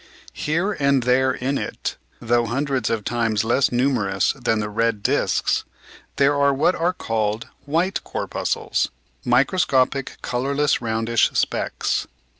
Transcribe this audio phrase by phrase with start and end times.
[0.33, 5.63] Here and there in it, though hundreds of times less numerous than the red disks,
[6.15, 8.89] there are what are called "white corpuscles,"
[9.23, 12.07] microscopic colourless roundish specks.